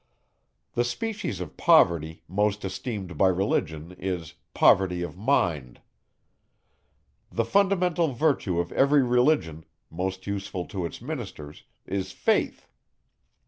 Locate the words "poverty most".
1.57-2.65